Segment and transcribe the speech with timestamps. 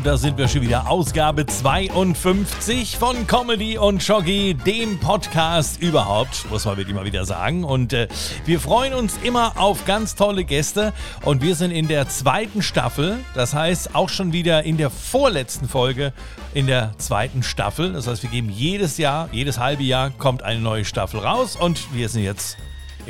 [0.00, 0.88] Und da sind wir schon wieder.
[0.88, 7.64] Ausgabe 52 von Comedy und Schoggi, dem Podcast überhaupt, muss man wirklich mal wieder sagen.
[7.64, 8.08] Und äh,
[8.46, 10.94] wir freuen uns immer auf ganz tolle Gäste.
[11.26, 13.18] Und wir sind in der zweiten Staffel.
[13.34, 16.14] Das heißt, auch schon wieder in der vorletzten Folge
[16.54, 17.92] in der zweiten Staffel.
[17.92, 21.56] Das heißt, wir geben jedes Jahr, jedes halbe Jahr kommt eine neue Staffel raus.
[21.56, 22.56] Und wir sind jetzt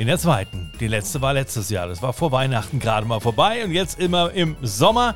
[0.01, 0.71] in der zweiten.
[0.79, 1.87] Die letzte war letztes Jahr.
[1.87, 5.13] Das war vor Weihnachten gerade mal vorbei und jetzt immer im Sommer.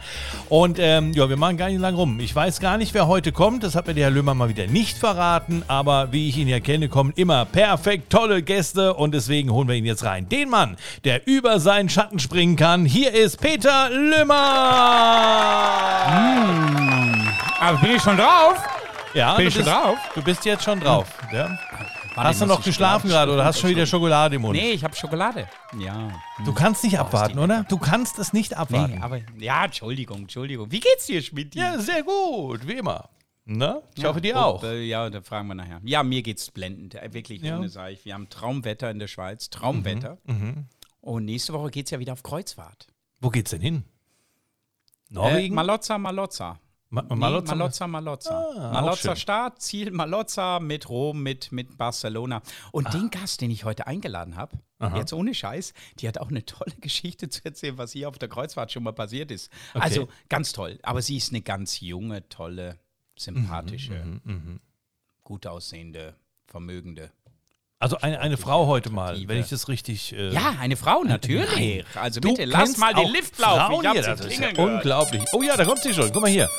[0.47, 2.19] Und ähm, ja, wir machen gar nicht lang rum.
[2.19, 3.63] Ich weiß gar nicht, wer heute kommt.
[3.63, 5.63] Das hat mir der Herr Löhmer mal wieder nicht verraten.
[5.67, 8.93] Aber wie ich ihn ja kenne, kommen immer perfekt tolle Gäste.
[8.93, 10.29] Und deswegen holen wir ihn jetzt rein.
[10.29, 12.85] Den Mann, der über seinen Schatten springen kann.
[12.85, 14.35] Hier ist Peter Löhmer.
[16.09, 17.27] Mmh.
[17.59, 18.63] Aber bin ich schon drauf?
[19.15, 19.97] Ja, bin du ich schon bist, drauf?
[20.13, 21.07] Du bist jetzt schon drauf.
[21.33, 21.57] Ja.
[22.15, 24.57] Warte, Hast du noch geschlafen gerade oder hast du schon wieder Schokolade im Mund?
[24.57, 25.49] Nee, ich habe Schokolade.
[25.77, 26.11] Ja.
[26.45, 27.65] Du kannst nicht abwarten, oder?
[27.67, 28.95] Du kannst es nicht abwarten.
[28.95, 30.71] Nee, aber ja, Entschuldigung, Entschuldigung.
[30.71, 31.55] Wie geht's dir, Schmidt?
[31.55, 33.09] Ja, sehr gut, wie immer.
[33.43, 34.63] Na, ich Ja, hoffe dir auch.
[34.63, 35.79] Äh, ja, da fragen wir nachher.
[35.83, 36.95] Ja, mir geht's blendend.
[36.95, 37.57] Äh, wirklich, Ja.
[37.57, 38.03] ohne sag ich.
[38.05, 39.49] Wir haben Traumwetter in der Schweiz.
[39.51, 40.17] Traumwetter.
[40.23, 40.65] Mhm,
[41.01, 42.87] Und nächste Woche geht's ja wieder auf Kreuzfahrt.
[43.21, 43.83] Wo geht's denn hin?
[45.11, 45.53] Äh, Norwegen?
[45.53, 46.59] Malozza, Malozza.
[46.95, 47.15] Ma Nee?
[47.15, 48.31] Malozza, Malozza.
[48.57, 49.15] Ah, Malozza.
[49.15, 52.41] Start, Ziel Malozza mit Rom, mit, mit Barcelona.
[52.71, 52.91] Und Ah.
[52.91, 54.57] den Gast, den ich heute eingeladen habe,
[54.95, 58.29] jetzt ohne Scheiß, die hat auch eine tolle Geschichte zu erzählen, was hier auf der
[58.29, 59.51] Kreuzfahrt schon mal passiert ist.
[59.73, 60.79] Also ganz toll.
[60.83, 62.79] Aber sie ist eine ganz junge, tolle,
[63.17, 63.93] sympathische,
[64.23, 64.59] Mhm,
[65.23, 66.15] gut aussehende,
[66.47, 67.11] vermögende.
[67.79, 70.13] Also eine, eine Frau heute mal, wenn ich das richtig.
[70.15, 71.83] Äh, Ja, eine Frau natürlich.
[72.01, 73.59] Also du bitte, lass mal den auch Lift laufen.
[73.59, 75.21] Frauen ich hier, das ist ja unglaublich.
[75.33, 76.09] Oh ja, da kommt sie schon.
[76.11, 76.49] Guck mal hier.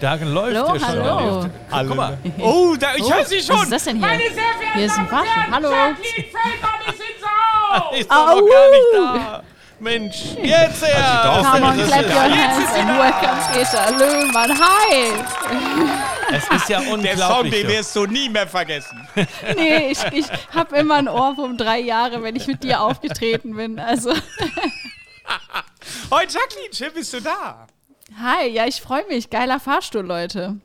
[0.00, 1.42] Da läuft Hallo, schon hallo.
[1.42, 1.54] der Lift.
[1.88, 2.16] Guck mal.
[2.38, 3.56] Oh, da, ich höre sie schon.
[3.56, 4.08] Was ist das denn hier?
[4.74, 5.50] Hier ist ein Waschen.
[5.52, 5.70] Hallo.
[7.96, 9.42] Ist doch noch gar nicht da.
[9.78, 11.42] Mensch, jetzt her!
[11.52, 14.50] Come on, clap ist- your hands and welcome Peter Löhmann.
[14.58, 15.12] Hi.
[16.32, 17.52] Es ist ja Der Song, unglaublich.
[17.54, 19.06] den wirst du nie mehr vergessen.
[19.56, 23.78] Nee, ich, ich habe immer ein Ohrwurm drei Jahre, wenn ich mit dir aufgetreten bin.
[23.78, 24.10] Also,
[26.10, 27.66] Heute, Jacqueline, schön bist du da.
[28.20, 29.30] hi, ja, ich freue mich.
[29.30, 30.56] Geiler Fahrstuhl, Leute.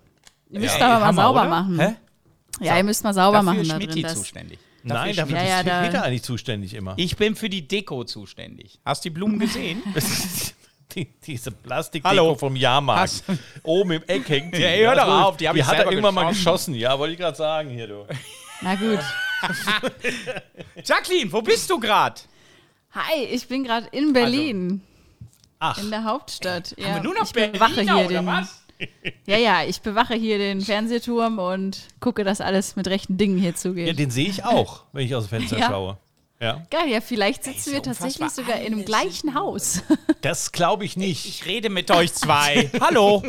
[0.49, 1.49] Ihr müsst Ja, aber mal Hammer, sauber oder?
[1.49, 1.79] machen.
[1.79, 1.95] Hä?
[2.61, 4.03] Ja, ihr müsst mal sauber Dafür machen ist da Schmidti drin.
[4.03, 4.59] Das, zuständig.
[4.83, 6.93] Nein, dafür Ja, ist ja, da- Peter eigentlich zuständig immer.
[6.97, 8.79] Ich bin für die Deko zuständig.
[8.85, 9.81] Hast du die Blumen gesehen?
[10.95, 12.35] Die, diese Plastikdeko Hallo.
[12.35, 13.01] vom Jahrmarkt.
[13.01, 13.23] Hast-
[13.63, 14.61] Oben im Eck hängt die.
[14.61, 16.73] Ja, hör doch auf, die hab die ich hat er irgendwann mal geschossen.
[16.73, 16.75] geschossen.
[16.75, 18.05] Ja, wollte ich gerade sagen hier, du.
[18.61, 18.99] na gut.
[20.85, 22.21] Jacqueline, wo bist du gerade?
[22.93, 24.81] Hi, ich bin gerade in Berlin.
[25.59, 25.77] Ach.
[25.81, 26.75] In der Hauptstadt.
[26.77, 28.25] Ja, wir nur noch ich bewache hier oder den.
[28.25, 28.61] was?
[29.25, 33.55] Ja, ja, ich bewache hier den Fernsehturm und gucke, dass alles mit rechten Dingen hier
[33.55, 33.87] zugeht.
[33.87, 35.67] Ja, den sehe ich auch, wenn ich aus dem Fenster Ja.
[35.69, 35.97] schaue.
[36.41, 36.61] Ja.
[36.69, 38.45] Geil, ja, vielleicht sitzen wir tatsächlich unfassbar.
[38.45, 39.81] sogar in einem gleichen Haus.
[40.21, 41.25] Das glaube ich nicht.
[41.27, 42.71] Ich rede mit euch zwei.
[42.81, 43.21] Hallo.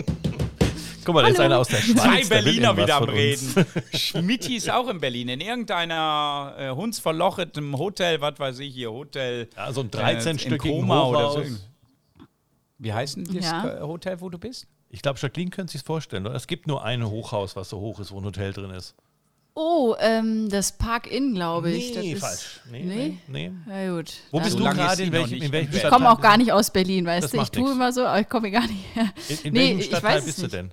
[1.04, 1.44] Guck mal, da ist Hallo.
[1.46, 2.00] einer aus der Schweiz.
[2.00, 3.04] Zwei Berliner wieder am.
[3.04, 3.66] Reden.
[3.94, 5.28] Schmidti ist auch in Berlin.
[5.28, 9.50] In irgendeiner äh, hundsverlochetem Hotel, was weiß ich hier, Hotel.
[9.56, 11.46] Ja, so ein äh, 13-stöckigen in Koma oder Hochhaus.
[11.48, 12.24] so.
[12.78, 13.76] Wie heißt denn das Ja.
[13.76, 14.66] äh, Hotel, wo du bist?
[14.88, 16.26] Ich glaube, Jacqueline könnte sich vorstellen.
[16.26, 16.34] Oder?
[16.34, 18.94] Es gibt nur ein Hochhaus, was so hoch ist, wo ein Hotel drin ist.
[19.58, 21.92] Oh, ähm, das Park Inn, glaube ich.
[21.92, 22.60] das Nee, ist, falsch.
[22.70, 23.18] Nee, Nee?
[23.26, 23.52] nee.
[23.64, 24.12] Na gut.
[24.30, 25.02] Wo bist So du gerade?
[25.02, 25.74] In welchem, in welchem.
[25.74, 27.40] Ich komme auch gar nicht aus Berlin, weißt Das du?
[27.40, 29.10] Ich tue immer so, aber ich komme gar nicht her.
[29.30, 30.72] In, in nee, welchem ich Stadtteil bist du denn?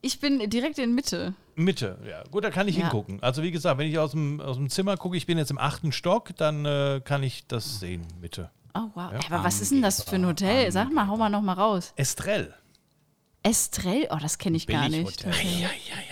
[0.00, 1.34] Ich bin direkt in Mitte.
[1.54, 2.24] Mitte, ja.
[2.30, 2.84] Gut, da kann ich Ja.
[2.84, 3.22] hingucken.
[3.22, 5.58] Also wie gesagt, wenn ich aus dem, aus dem Zimmer gucke, ich bin jetzt im
[5.58, 8.50] achten Stock, dann äh, kann ich das sehen, Mitte.
[8.74, 9.12] Oh, wow.
[9.30, 10.72] Aber was ist denn das für ein Hotel?
[10.72, 11.92] Sag mal, hau mal noch mal raus.
[11.96, 12.54] Estrell.
[13.44, 14.06] Estrell?
[14.10, 15.24] Oh, das kenne ich gar nicht.
[15.24, 15.32] Billighotel.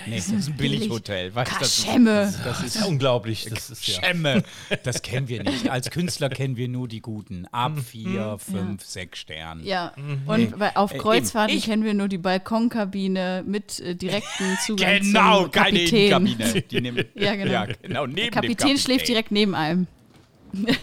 [0.06, 1.32] Nee, das ist ein Billighotel.
[1.34, 2.34] Weißt du, das ist- Kaschemme.
[2.44, 3.46] Das ist ja unglaublich.
[3.48, 4.00] Das ist ja.
[4.02, 4.42] Schemme.
[4.82, 5.68] Das kennen wir nicht.
[5.70, 7.46] Als Künstler kennen wir nur die guten.
[7.52, 7.84] Ab Mhm.
[7.84, 9.64] vier, fünf, sechs Sternen.
[9.64, 9.92] Ja,
[10.26, 10.98] und bei, auf Äh.
[10.98, 16.10] Kreuzfahrten Ich- kennen wir nur die Balkonkabine mit äh, direktem Zugang Genau, zum keine Kapitän.
[16.10, 16.62] Kabine.
[16.62, 17.52] Die nehmen, Ja, genau.
[17.52, 19.86] Ja, genau neben Der dem Kapitän schläft direkt neben einem.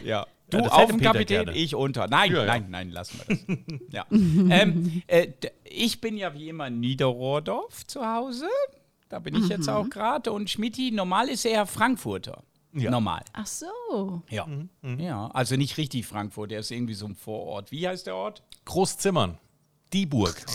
[0.06, 0.26] Ja.
[0.50, 1.58] Du Ja, auf dem Kapitän, gerne.
[1.58, 2.08] ich unter.
[2.08, 2.46] Nein, Ja, ja.
[2.46, 3.76] nein, nein, lassen wir das.
[3.92, 4.06] ja.
[4.12, 5.28] ähm, äh,
[5.66, 8.48] ich bin ja wie immer in Niederrohrdorf zu Hause.
[9.10, 10.32] Da bin ich jetzt auch gerade.
[10.32, 12.44] Und Schmidti, normal ist er Frankfurter.
[12.74, 12.92] Ja.
[12.92, 13.24] Normal.
[13.34, 14.22] Ach so.
[14.30, 14.48] Ja.
[14.98, 15.28] ja.
[15.34, 17.72] Also nicht richtig Frankfurt, er ist irgendwie so ein Vorort.
[17.72, 18.44] Wie heißt der Ort?
[18.66, 19.38] Großzimmern.
[19.94, 20.46] Die Burg.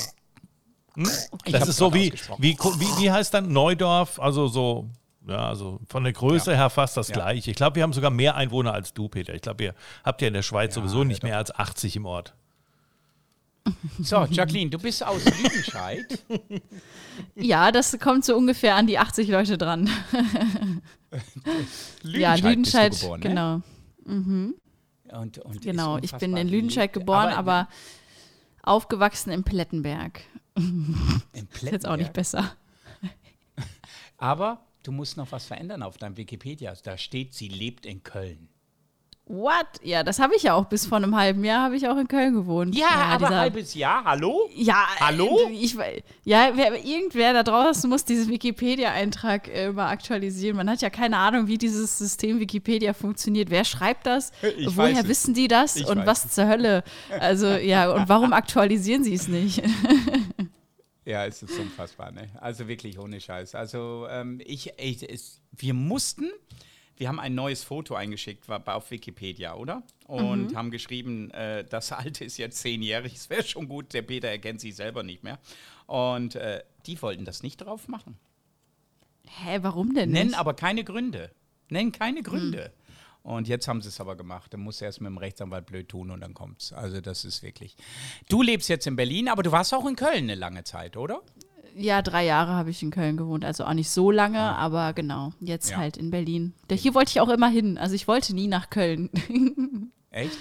[0.94, 1.08] Hm?
[1.50, 4.20] Das ist so wie, wie, wie, wie heißt dann Neudorf?
[4.20, 4.90] Also so,
[5.28, 7.14] ja, also von der Größe her fast das Ja.
[7.14, 7.50] gleiche.
[7.50, 9.34] Ich glaube, wir haben sogar mehr Einwohner als du, Peter.
[9.34, 9.74] Ich glaube, ihr
[10.04, 12.34] habt ja in der Schweiz sowieso nicht mehr als 80 im Ort.
[14.00, 16.18] So, Jacqueline, du bist aus Lüdenscheid.
[17.34, 19.88] Ja, das kommt so ungefähr an die 80 Leute dran.
[22.02, 23.62] ja, Lüdenscheid, bist du geboren, ne?
[25.04, 25.20] genau.
[25.20, 27.68] Und, und Genau, ich bin in Lüdenscheid geboren, aber,
[28.62, 30.22] Aufgewachsen im Plettenberg.
[30.54, 31.22] Im
[31.52, 32.12] Ist jetzt auch nicht Plettenberg.
[32.14, 32.56] besser.
[34.16, 36.74] Aber du musst noch was verändern auf deinem Wikipedia.
[36.82, 38.48] Da steht, sie lebt in Köln.
[39.26, 39.66] What?
[39.84, 42.08] Ja, das habe ich ja auch bis vor einem halben Jahr habe ich auch in
[42.08, 42.76] Köln gewohnt.
[43.14, 44.50] aber dieser- halbes Jahr, hallo?
[44.52, 45.38] Ja, Hallo?
[45.48, 45.76] äh, Ich,
[46.24, 50.56] ja, wer, irgendwer da draußen muss diesen Wikipedia-Eintrag äh, mal aktualisieren.
[50.56, 53.48] Man hat ja keine Ahnung, wie dieses System Wikipedia funktioniert.
[53.48, 54.32] Wer schreibt das?
[54.58, 55.08] Ich Woher weiß es.
[55.08, 55.76] wissen die das?
[55.76, 56.82] Ich und was zur Hölle?
[57.20, 59.62] Also, ja, und warum aktualisieren sie es nicht?
[61.04, 62.30] Ja, es ist unfassbar, ne?
[62.40, 63.54] Also wirklich ohne Scheiß.
[63.54, 66.30] Also ähm, ich, ich es, wir mussten,
[66.96, 69.82] wir haben ein neues Foto eingeschickt war, auf Wikipedia, oder?
[70.06, 74.28] Und haben geschrieben, äh, das alte ist jetzt zehnjährig, es wäre schon gut, der Peter
[74.28, 75.40] erkennt sich selber nicht mehr.
[75.86, 78.16] Und äh, die wollten das nicht drauf machen.
[79.26, 80.38] Hä, warum denn Nennen nicht?
[80.38, 81.30] aber keine Gründe.
[81.68, 82.72] Nennen keine Gründe.
[83.22, 84.52] Und jetzt haben sie es aber gemacht.
[84.52, 86.72] Dann muss er erst mit dem Rechtsanwalt blöd tun und dann kommt's.
[86.72, 87.76] Also das ist wirklich.
[88.28, 91.22] Du lebst jetzt in Berlin, aber du warst auch in Köln eine lange Zeit, oder?
[91.76, 93.44] Ja, drei Jahre habe ich in Köln gewohnt.
[93.44, 95.32] Also auch nicht so lange, aber genau.
[95.40, 95.76] Jetzt Ja.
[95.78, 96.52] halt in Berlin.
[96.68, 97.78] Da, hier wollte ich auch immer hin.
[97.78, 99.08] Also ich wollte nie nach Köln.
[100.10, 100.36] Echt?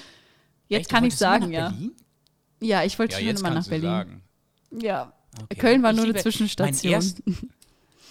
[0.68, 0.92] Jetzt Echt?
[0.92, 1.70] Du kann ich sagen, nach ja.
[1.70, 1.96] Berlin?
[2.62, 3.90] Ja, ich wollte Ja, schon immer nach du Berlin.
[3.90, 4.22] sagen.
[4.72, 5.14] Ja.
[5.44, 5.56] Okay.
[5.56, 6.92] Köln war Ich nur eine Zwischenstation.
[6.92, 7.22] Mein erst,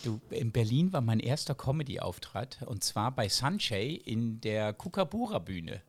[0.05, 5.81] du, in Berlin war mein erster Comedy-Auftritt und zwar bei Sunshine in der Kukabura-Bühne.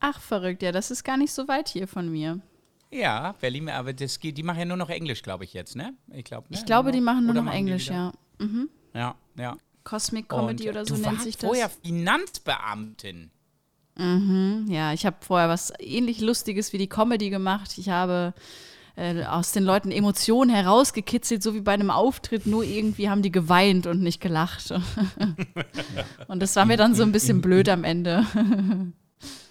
[0.00, 0.62] Ach, verrückt.
[0.62, 2.40] Ja, das ist gar nicht so weit hier von mir.
[2.90, 5.94] Ja, Berlin, aber das, geht- die machen ja nur noch Englisch, glaube ich jetzt, ne?
[6.12, 6.56] Ich, glaub, ne?
[6.56, 8.12] Ich glaube, die machen nur Oder noch die Englisch, ja.
[8.94, 9.56] Ja, ja.
[9.84, 11.46] Cosmic Comedy Und, oder so du nennt sich das.
[11.46, 13.30] vorher Finanzbeamtin.
[14.68, 17.78] Ja, ich habe vorher was ähnlich Lustiges wie die Comedy gemacht.
[17.78, 18.34] Ich habe
[18.96, 23.30] äh, aus den Leuten Emotionen herausgekitzelt, so wie bei einem Auftritt, nur irgendwie haben die
[23.30, 24.72] geweint und nicht gelacht.
[26.28, 28.26] und das war mir dann so ein bisschen blöd am Ende.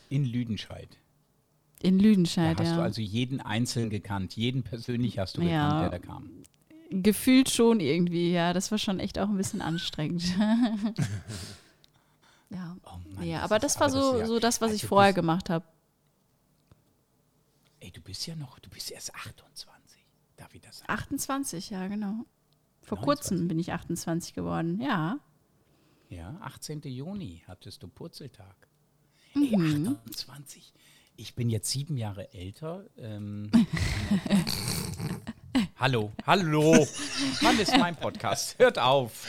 [0.10, 0.90] In Lüdenscheid.
[1.82, 2.82] In Da Lüdenscheid, hast du ja.
[2.84, 4.36] also jeden einzeln gekannt.
[4.36, 5.80] Jeden persönlich hast du gekannt, Ja.
[5.82, 6.30] der da kam.
[6.90, 8.54] Gefühlt schon irgendwie, ja.
[8.54, 10.24] Das war schon echt auch ein bisschen anstrengend.
[12.50, 12.76] ja.
[12.86, 14.76] Oh Mann, ja, das aber ist- das war das so, ja- so das, was also
[14.76, 15.66] ich vorher gemacht habe.
[17.86, 20.04] Ey, du bist ja noch, du bist erst 28.
[20.38, 20.92] Darf ich das sagen?
[20.92, 22.26] 28, ja, genau.
[22.82, 23.06] Vor 29.
[23.06, 25.20] kurzem bin ich 28 geworden, ja.
[26.10, 26.82] Ja, 18.
[26.82, 28.56] Juni hattest du Purzeltag.
[29.36, 29.44] Mhm.
[29.44, 30.74] Ey, 28.
[31.16, 32.86] Ich bin jetzt sieben Jahre älter.
[32.98, 33.52] Ähm,
[35.76, 36.88] hallo, hallo.
[37.42, 38.58] Mann, das ist mein Podcast.
[38.58, 39.28] Hört auf.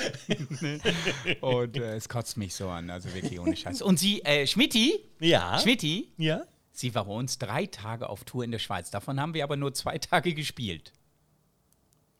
[1.43, 3.83] Und äh, es kotzt mich so an, also wirklich ohne Scheiß.
[3.83, 5.59] Und sie, äh, Schmidti, Ja.
[5.59, 6.47] Schmidti, Ja.
[6.77, 8.91] Sie war bei uns drei Tage auf Tour in der Schweiz.
[8.91, 10.93] Davon haben wir aber nur zwei Tage gespielt.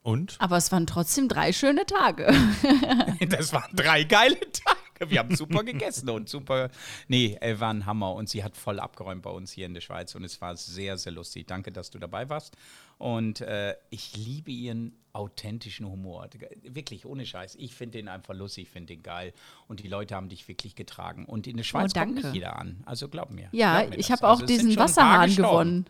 [0.01, 0.35] Und?
[0.39, 2.27] Aber es waren trotzdem drei schöne Tage.
[3.29, 4.76] Das waren drei geile Tage.
[5.07, 6.69] Wir haben super gegessen und super.
[7.07, 8.13] Nee, äh, war ein Hammer.
[8.13, 10.15] Und sie hat voll abgeräumt bei uns hier in der Schweiz.
[10.15, 11.47] Und es war sehr, sehr lustig.
[11.47, 12.55] Danke, dass du dabei warst.
[12.97, 16.27] Und äh, ich liebe ihren authentischen Humor.
[16.63, 17.55] Wirklich, ohne Scheiß.
[17.55, 19.33] Ich finde den einfach lustig, ich finde den geil.
[19.67, 21.25] Und die Leute haben dich wirklich getragen.
[21.25, 22.21] Und in der Schweiz kommt danke.
[22.21, 22.81] nicht jeder an.
[22.85, 23.49] Also glaub mir.
[23.51, 25.85] Ja, glaub mir ich habe auch Also diesen Wasserhahn gewonnen.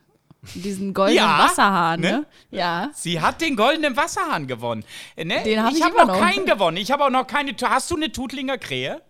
[0.56, 2.12] Diesen goldenen Ja, Wasserhahn, ne?
[2.12, 2.25] ne?
[2.51, 2.89] Ja.
[2.94, 4.84] Sie hat den goldenen Wasserhahn gewonnen.
[5.16, 5.42] Äh, Ne?
[5.44, 6.22] Den hab ich habe immer noch noch.
[6.22, 6.77] keinen gewonnen.
[6.77, 7.54] Ich habe auch noch keine.
[7.63, 9.01] Hast du eine Tutlinger Krähe?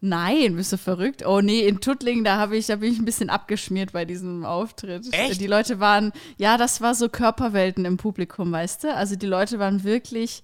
[0.00, 1.26] Nein, bist du verrückt?
[1.26, 4.44] Oh nee, in Tuttlingen, da habe ich, da bin ich ein bisschen abgeschmiert bei diesem
[4.44, 5.08] Auftritt.
[5.12, 5.40] Echt?
[5.40, 8.94] Die Leute waren, ja, das war so Körperwelten im Publikum, weißt du?
[8.94, 10.42] Also die Leute waren wirklich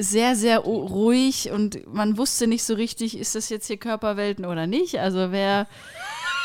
[0.00, 4.66] sehr, sehr ruhig und man wusste nicht so richtig, ist das jetzt hier Körperwelten oder
[4.66, 4.98] nicht?
[4.98, 5.68] Also wer,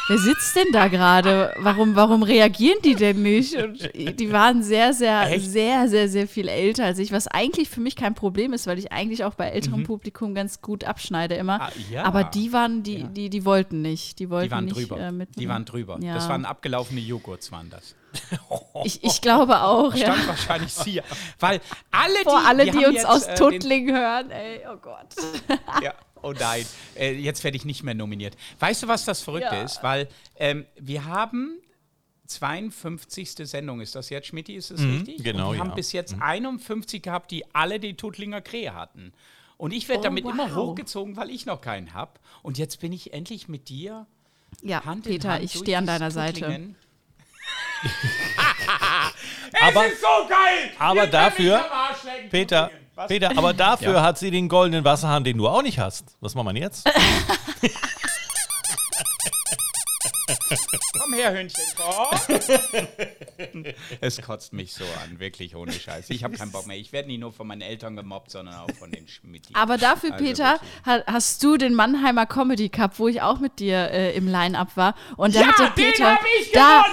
[0.08, 1.54] wer sitzt denn da gerade?
[1.60, 3.56] Warum, warum reagieren die denn nicht?
[3.56, 3.80] Und
[4.20, 5.50] die waren sehr, sehr, Echt?
[5.50, 8.80] sehr, sehr, sehr viel älter als ich, was eigentlich für mich kein Problem ist, weil
[8.80, 11.56] ich eigentlich auch bei älterem Publikum ganz gut abschneide immer.
[11.58, 11.62] Mhm.
[11.62, 12.04] Ah, ja.
[12.04, 13.08] Aber die waren, die, Ja.
[13.08, 14.20] die, die wollten nicht.
[14.20, 15.00] Die wollten Die waren nicht drüber.
[15.00, 15.98] Äh, mit die waren drüber.
[16.02, 16.14] Ja.
[16.16, 17.96] Das waren abgelaufene Joghurts, waren das.
[18.84, 20.14] Ich, ich glaube auch, ja.
[20.14, 21.02] Stand wahrscheinlich sie.
[21.40, 21.60] Weil
[21.92, 25.08] alle, die, alle, die haben uns jetzt, aus äh, Tuttlingen hören, ey, oh Gott.
[25.84, 28.36] Ja, oh nein, äh, jetzt werde ich nicht mehr nominiert.
[28.60, 29.64] Weißt du, was das Verrückte Ja.
[29.64, 29.82] ist?
[29.84, 30.08] Weil
[30.38, 31.60] ähm, wir haben
[32.28, 33.36] 52.
[33.50, 35.24] Sendung, ist das jetzt, Schmidti, ist das Mhm, richtig?
[35.24, 35.76] genau, Und wir haben ja.
[35.76, 39.14] bis jetzt 51 gehabt, die alle die Tuttlinger Krähe hatten.
[39.58, 40.56] Und ich werde Oh, damit immer wow.
[40.56, 42.12] hochgezogen, weil ich noch keinen habe.
[42.44, 44.06] Und jetzt bin ich endlich mit dir
[44.62, 46.42] Ja, Hand in Peter, Hand ich stehe an deiner Seite.
[46.42, 46.76] Tuttlingen.
[49.62, 50.72] Aber, Es ist so geil!
[50.80, 51.66] aber dafür,
[52.30, 52.70] Peter.
[52.98, 53.08] Was?
[53.10, 54.02] Peter, aber dafür Ja.
[54.02, 56.18] hat sie den goldenen Wasserhahn, den du auch nicht hast.
[56.20, 56.90] Was machen wir jetzt?
[61.08, 61.64] Komm her, Hündchen.
[61.78, 63.64] Komm.
[64.02, 66.10] es kotzt mich so an, wirklich ohne Scheiß.
[66.10, 66.76] Ich habe keinen Bock mehr.
[66.76, 69.48] Ich werde nicht nur von meinen Eltern gemobbt, sondern auch von den Schmidt.
[69.54, 73.60] Aber dafür, also Peter, ha hast du den Mannheimer Comedy Cup, wo ich auch mit
[73.60, 74.96] dir äh, im Line-Up war.
[75.16, 76.84] Und da ja, hat der Peter, ich da!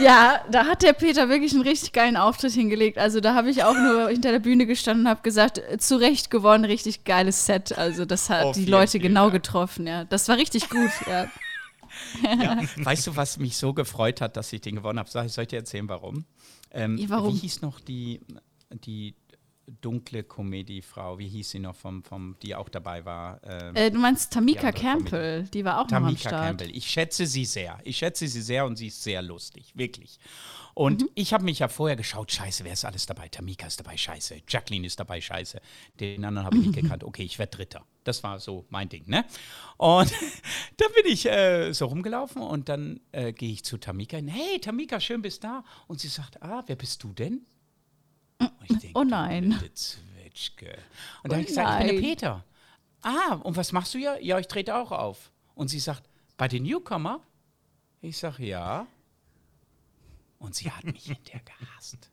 [0.00, 2.98] Ja, da hat der Peter wirklich einen richtig geilen Auftritt hingelegt.
[2.98, 5.94] Also da habe ich auch nur hinter der Bühne gestanden und habe gesagt, äh, zu
[5.96, 7.78] Recht gewonnen, richtig geiles Set.
[7.78, 9.86] Also das hat Auf die Leute genau getroffen.
[9.86, 10.90] Ja, das war richtig gut.
[11.06, 11.28] Ja.
[12.22, 12.60] Ja.
[12.76, 15.10] Weißt du, was mich so gefreut hat, dass ich den gewonnen habe?
[15.10, 16.24] Soll ich dir erzählen, warum?
[16.70, 17.34] Ähm, ja, warum?
[17.34, 18.20] Wie hieß noch die,
[18.84, 19.14] die
[19.80, 21.18] dunkle Comedy-Frau?
[21.18, 23.40] Wie hieß sie noch, vom, vom, die auch dabei war?
[23.44, 25.50] Ähm, äh, du meinst Tamika Campbell, Comedy.
[25.50, 26.46] die war auch Tamika noch am Start.
[26.46, 26.76] Campbell.
[26.76, 27.78] Ich schätze sie sehr.
[27.84, 30.18] Ich schätze sie sehr und sie ist sehr lustig, wirklich.
[30.74, 31.08] Und mhm.
[31.14, 33.28] ich habe mich ja vorher geschaut, scheiße, wer ist alles dabei?
[33.28, 34.42] Tamika ist dabei, scheiße.
[34.48, 35.60] Jacqueline ist dabei, scheiße.
[35.98, 37.04] Den anderen habe ich nicht gekannt.
[37.04, 37.84] Okay, ich werde Dritter.
[38.04, 39.24] Das war so mein Ding, ne?
[39.76, 40.12] Und
[40.76, 44.28] dann bin ich äh, so rumgelaufen und dann äh, gehe ich zu Tamika hin.
[44.28, 45.64] Hey, Tamika, schön bist da.
[45.86, 47.44] Und sie sagt, ah, wer bist du denn?
[48.68, 49.58] Denk, oh nein.
[49.74, 50.78] Zwetschge.
[51.22, 51.86] Und dann oh habe ich gesagt, nein.
[51.86, 52.44] ich bin der Peter.
[53.02, 54.18] Ah, und was machst du hier?
[54.22, 55.30] Ja, ich trete auch auf.
[55.54, 57.20] Und sie sagt, bei den Newcomer?
[58.00, 58.86] Ich sage, ja.
[60.38, 62.10] Und sie hat mich hinterher gehasst.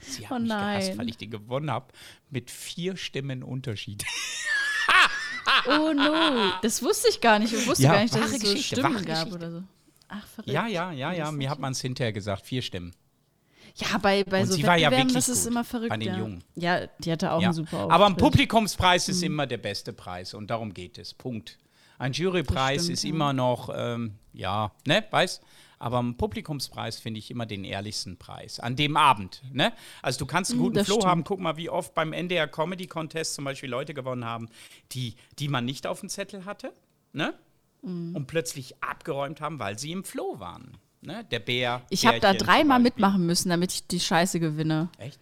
[0.00, 1.92] Sie hat oh mich gehasst, weil ich den gewonnen habe
[2.30, 4.04] mit vier Stimmen Unterschied.
[5.66, 7.52] oh no, das wusste ich gar nicht.
[7.52, 9.62] Ich wusste ja, gar nicht, dass es so Stimmen gab oder so.
[10.08, 10.50] Ach, verrückt.
[10.50, 11.30] Ja, ja, ja, ja.
[11.30, 12.94] Mir hat man es hinterher gesagt, vier Stimmen.
[13.80, 15.90] Ja, bei, bei so sie war ja wirklich das ist immer verrückt.
[15.90, 16.18] Bei den ja.
[16.18, 16.44] Jungen.
[16.54, 17.48] Ja, die hatte auch ja.
[17.48, 17.92] einen super Auftritt.
[17.92, 19.26] Aber ein Publikumspreis ist mhm.
[19.26, 21.14] immer der beste Preis und darum geht es.
[21.14, 21.58] Punkt.
[21.98, 23.10] Ein Jurypreis stimmt, ist ja.
[23.10, 25.42] immer noch, ähm, ja, ne, weißt
[25.80, 28.60] aber ein Publikumspreis finde ich immer den ehrlichsten Preis.
[28.60, 29.42] An dem Abend.
[29.50, 29.72] Ne?
[30.02, 31.10] Also du kannst einen mhm, guten das Flow stimmt.
[31.10, 31.24] haben.
[31.24, 34.50] Guck mal, wie oft beim NDR Comedy Contest zum Beispiel Leute gewonnen haben,
[34.92, 36.74] die, die man nicht auf dem Zettel hatte.
[37.14, 37.32] Ne?
[37.80, 38.14] Mhm.
[38.14, 40.76] Und plötzlich abgeräumt haben, weil sie im Flow waren.
[41.02, 41.24] Ne?
[41.30, 41.82] Der Bär.
[41.88, 44.88] Ich habe da dreimal mitmachen müssen, damit ich die Scheiße gewinne.
[44.98, 45.18] Echt?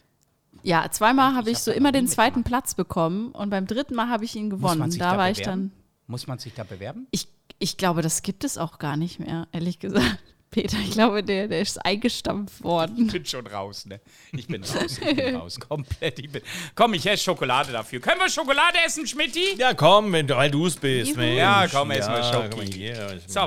[0.63, 2.45] Ja, zweimal habe ich, hab so immer den zweiten mitmachen.
[2.45, 4.91] Platz bekommen und beim dritten Mal habe ich ihn gewonnen.
[4.99, 5.71] Da, da war ich dann.
[6.09, 7.07] Muss man sich da bewerben?
[7.11, 10.19] Ich, ich glaube, das gibt es auch gar nicht mehr, ehrlich gesagt.
[10.51, 13.07] Peter, ich glaube, der, der ist eingestampft worden.
[13.07, 14.01] Ich bin schon raus, ne?
[14.33, 16.19] Ich bin raus, ich bin raus, komplett.
[16.19, 16.43] Ich bin,
[16.75, 18.01] komm, ich esse Schokolade dafür.
[18.01, 19.57] Können wir Schokolade essen, Schmidti?
[19.59, 21.17] Ja, komm, wenn du, weil du es bist.
[21.17, 21.39] Mensch.
[21.39, 22.93] Ja, komm, essen wir Schoki.
[23.27, 23.41] So,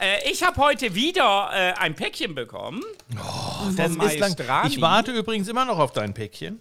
[0.00, 2.82] äh, ich habe heute wieder äh, ein Päckchen bekommen.
[3.16, 4.66] Oh, das ist lang.
[4.66, 6.58] Ich warte übrigens immer noch auf dein Päckchen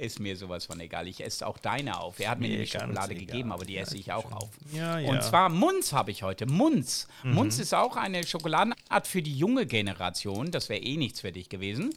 [0.00, 1.06] ist mir sowas von egal.
[1.08, 2.18] Ich esse auch deine auf.
[2.18, 4.50] Er hat mir, nämlich Schokolade gegeben, aber die esse ich auch auf.
[4.72, 5.10] Ja, ja.
[5.10, 6.46] Und zwar Munz habe ich heute.
[6.46, 7.06] Munz.
[7.22, 7.34] Mhm.
[7.34, 10.50] Munz ist auch eine Schokoladenart für die junge Generation.
[10.50, 11.94] Das wäre eh nichts für dich gewesen.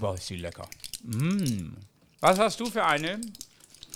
[0.00, 0.66] Boah, ist sie lecker.
[1.02, 1.74] Mm.
[2.20, 3.20] Was hast du für eine?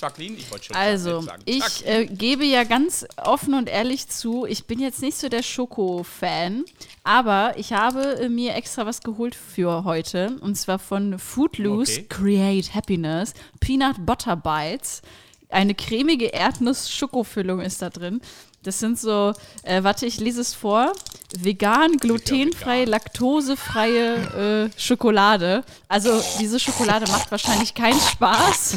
[0.04, 1.42] Jacqueline, ich wollte schon Also, sagen.
[1.46, 5.42] ich äh, gebe ja ganz offen und ehrlich zu, ich bin jetzt nicht so der
[5.42, 6.64] Schoko-Fan,
[7.04, 12.06] aber ich habe äh, mir extra was geholt für heute und zwar von Foodloose okay.
[12.08, 15.00] Create Happiness Peanut Butter Bites.
[15.49, 18.20] Eine cremige Erdnuss-Schokofüllung ist da drin.
[18.64, 20.92] Das sind so, äh, warte, ich lese es vor.
[21.38, 25.64] Vegan, glutenfrei, laktosefreie äh, Schokolade.
[25.87, 28.76] Also diese Schokolade macht wahrscheinlich keinen Spaß.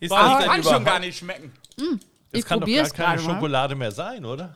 [0.00, 1.50] Ist Boah, das kann schon gar nicht schmecken.
[1.78, 2.00] Mm, das
[2.32, 4.54] ich kann doch gar keine Schokolade mehr sein, oder?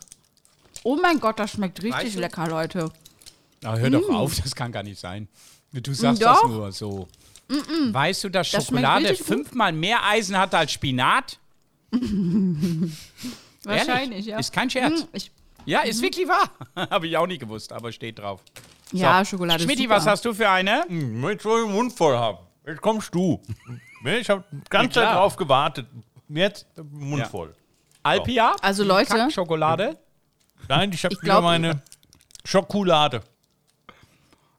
[0.82, 2.20] Oh mein Gott, das schmeckt richtig weißt du?
[2.20, 2.90] lecker, Leute.
[3.62, 3.92] Na, hör mm.
[3.92, 5.26] doch auf, das kann gar nicht sein.
[5.72, 6.42] Du sagst doch.
[6.42, 7.08] das nur so.
[7.48, 11.38] Mm weißt du, dass das Schokolade fünfmal mehr Eisen hat als Spinat?
[13.64, 14.38] Wahrscheinlich, ja.
[14.38, 15.00] Ist kein Scherz.
[15.00, 15.30] Hm, ich,
[15.64, 16.02] ja, ist mhm.
[16.04, 16.50] wirklich wahr.
[16.90, 18.42] Habe ich auch nie gewusst, aber steht drauf.
[18.92, 19.30] Ja, so.
[19.30, 20.84] Schokolade Schmidti, was hast du für eine?
[20.88, 22.38] Hm, ich soll den Mund voll haben.
[22.66, 23.42] Jetzt kommst du.
[24.04, 25.88] Ich habe die ganze Zeit drauf gewartet.
[26.28, 27.28] Jetzt Mund ja.
[27.28, 27.52] voll.
[28.04, 28.54] Alpia?
[28.62, 29.28] Also Leute.
[29.28, 29.98] Schokolade?
[30.68, 31.82] Nein, ich habe wieder meine
[32.44, 33.22] Schokolade.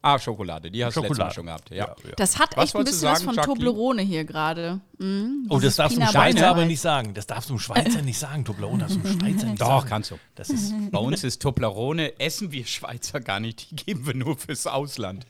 [0.01, 1.69] Ah, Schokolade, die hast du letztes Mal schon gehabt.
[1.71, 1.75] Ja.
[1.75, 2.15] Ja, ja.
[2.15, 4.79] Das hat echt ein bisschen was von Toblerone hier gerade.
[4.97, 5.45] Mhm.
[5.49, 7.13] Oh, das darfst du dem Schweizer aber nicht sagen.
[7.13, 8.45] Das darfst du dem Schweizer nicht sagen.
[8.45, 9.81] Toblerone darfst du dem Schweizer nicht Doch, sagen.
[9.81, 10.15] Doch, kannst du.
[10.35, 13.71] Das ist, bei uns ist Toblerone, essen wir Schweizer gar nicht.
[13.71, 15.25] Die geben wir nur fürs Ausland.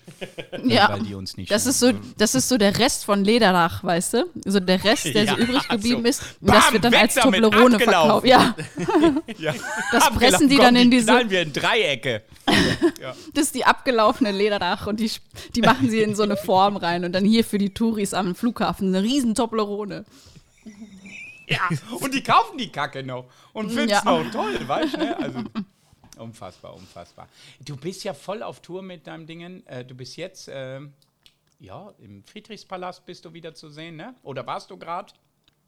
[0.63, 3.83] Ja, weil die uns nicht das ist, so, das ist so der Rest von Lederach,
[3.83, 4.25] weißt du?
[4.45, 6.09] So der Rest, der so übrig geblieben so.
[6.09, 6.39] ist.
[6.41, 8.27] Bam, das wird dann als Toblerone verkauft.
[8.27, 8.55] Ja.
[9.39, 9.53] ja.
[9.91, 11.11] Das pressen die dann in diese...
[11.27, 12.21] wir in Dreiecke.
[13.33, 15.11] Das ist die abgelaufene Lederach und die,
[15.55, 18.35] die machen sie in so eine Form rein und dann hier für die Touris am
[18.35, 20.05] Flughafen eine riesen Toblerone.
[21.47, 21.67] Ja,
[21.99, 24.23] und die kaufen die Kacke noch und finden es ja.
[24.23, 24.97] noch toll, weißt du?
[24.97, 25.17] Ne?
[25.17, 25.39] Also,
[26.17, 27.27] unfassbar, unfassbar.
[27.65, 29.65] Du bist ja voll auf Tour mit deinem Dingen.
[29.65, 30.79] Äh, du bist jetzt, äh,
[31.59, 34.13] ja, im Friedrichspalast bist du wieder zu sehen, ne?
[34.23, 35.13] Oder warst du gerade?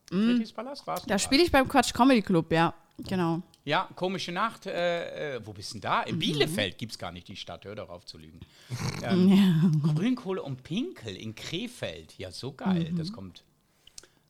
[0.09, 0.85] Friedrichspalast?
[0.85, 2.73] Warst du Da spiele ich beim Quatsch Comedy Club, ja.
[2.97, 3.41] Genau.
[3.63, 4.65] Ja, komische Nacht.
[4.65, 6.01] Äh, äh, wo bist du denn da?
[6.03, 8.39] In Bielefeld gibt es gar nicht die Stadt, hör doch auf zu lügen.
[9.03, 12.17] Ähm, Grünkohle und Pinkel in Krefeld.
[12.17, 12.91] Ja, so geil.
[12.95, 13.43] Das kommt.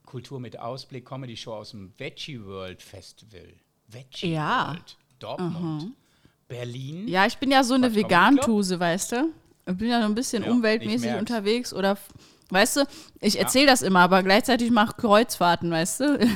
[0.05, 3.53] Kultur mit Ausblick, Comedy-Show aus dem Veggie World Festival.
[3.87, 4.69] Veggie Ja.
[4.69, 4.97] World.
[5.19, 5.93] Dortmund.
[6.47, 7.07] Berlin.
[7.07, 9.29] Ja, ich bin ja so eine Comedy Vegan-Tuse, weißt du?
[9.67, 11.97] Ich bin ja so ein bisschen Ja, umweltmäßig unterwegs oder,
[12.51, 12.81] weißt du,
[13.19, 16.19] ich erzähle das immer, aber gleichzeitig mache Kreuzfahrten, weißt du?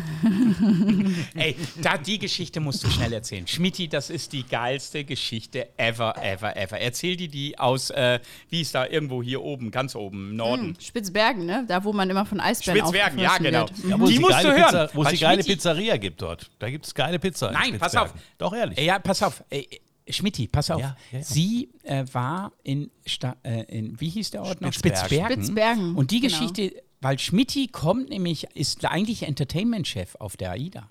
[1.36, 3.48] Ey, da, die Geschichte musst du schnell erzählen.
[3.48, 6.79] Schmidti, das ist die geilste Geschichte ever, ever, ever.
[6.79, 8.19] Erzähl die die aus, äh,
[8.50, 10.77] wie ist da irgendwo hier oben, ganz oben, im Norden.
[10.79, 11.65] Spitzbergen, ne?
[11.67, 13.60] Da, wo man immer von Eisbären Spitzbergen, ja, genau.
[13.62, 13.72] wird.
[13.89, 16.51] Ja, Die musst du hören, Pizza, wo es die geile Pizzeria gibt dort.
[16.60, 17.48] Da gibt es geile Pizza.
[17.48, 18.13] in Nein, pass auf.
[18.38, 18.79] Doch, ehrlich.
[18.79, 19.43] Ja, pass auf.
[19.50, 19.63] Äh,
[20.09, 20.81] Schmidti, pass auf.
[20.81, 21.24] Ja, ja, ja.
[21.24, 24.71] Sie äh, war in, Sta äh, in, wie hieß der Ort noch?
[24.74, 25.43] Spitzbergen.
[25.43, 26.38] Spitzbergen, Und die genau.
[26.38, 30.88] Geschichte, weil Schmidti kommt nämlich, ist eigentlich Entertainment-Chef auf der AIDA.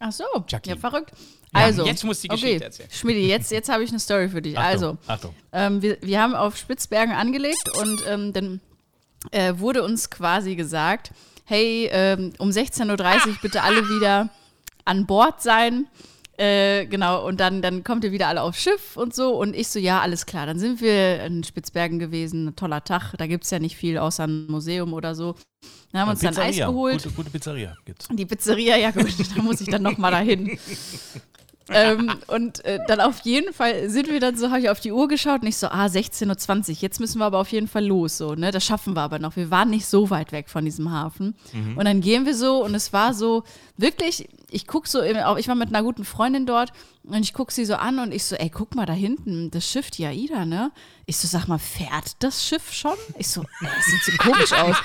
[0.00, 0.76] Ach so, Jacqueline.
[0.76, 1.12] ja, verrückt.
[1.54, 2.40] Ja, Also, jetzt musst du die okay.
[2.42, 2.88] Geschichte erzählen.
[2.92, 4.58] Schmidi, jetzt, jetzt habe ich eine Story für dich.
[4.58, 5.34] Also, Achtung.
[5.52, 8.60] ähm, wir, wir haben auf Spitzbergen angelegt und ähm, dann
[9.30, 11.12] äh, wurde uns quasi gesagt,
[11.44, 14.28] hey, ähm, um 16.30 Uhr bitte alle wieder
[14.84, 15.86] an Bord sein.
[16.40, 19.36] Äh, genau, und dann, dann kommt ihr wieder alle aufs Schiff und so.
[19.36, 20.46] Und ich so, ja, alles klar.
[20.46, 23.12] Dann sind wir in Spitzbergen gewesen, ein toller Tag.
[23.18, 25.34] Da gibt es ja nicht viel außer ein Museum oder so.
[25.92, 26.66] Dann haben wir uns dann Eis Pizzeria.
[26.68, 27.02] geholt.
[27.02, 28.08] Gute, gute Pizzeria gibt's.
[28.10, 30.58] Die Pizzeria, ja gut, da muss ich dann nochmal dahin.
[31.70, 34.92] ähm, und äh, dann auf jeden Fall sind wir dann so, habe ich auf die
[34.92, 37.86] Uhr geschaut und ich so, ah, 16.20 Uhr, jetzt müssen wir aber auf jeden Fall
[37.86, 39.36] los, so, ne, das schaffen wir aber noch.
[39.36, 41.34] Wir waren nicht so weit weg von diesem Hafen.
[41.76, 43.44] Und dann gehen wir so und es war so,
[43.76, 46.72] wirklich, ich gucke so, ich war mit einer guten Freundin dort
[47.04, 49.66] und ich gucke sie so an und ich so, ey, guck mal da hinten, das
[49.66, 50.70] Schiff, die AIDA, ne?
[51.06, 52.96] Ich so, sag mal, fährt das Schiff schon?
[53.18, 54.76] Ich so, ey, das sieht so komisch aus.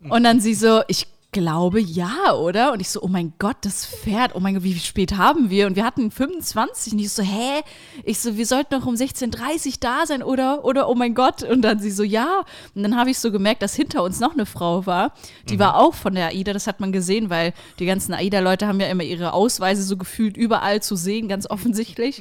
[0.08, 2.72] Und dann sie so, ich glaube ja, oder?
[2.72, 5.66] Und ich so, oh mein Gott, das Pferd, oh mein Gott, wie spät haben wir?
[5.66, 6.94] Und wir hatten 25.
[6.94, 7.60] Und ich so, hä?
[8.04, 10.64] Ich so, wir sollten doch um 16.30 Uhr da sein, oder?
[10.64, 11.42] Oder, oh mein Gott.
[11.42, 12.44] Und dann sie so, ja.
[12.74, 15.12] Und dann habe ich so gemerkt, dass hinter uns noch eine Frau war.
[15.50, 18.80] Die war auch von der AIDA, das hat man gesehen, weil die ganzen AIDA-Leute haben
[18.80, 22.20] ja immer ihre Ausweise so gefühlt überall zu sehen, ganz offensichtlich.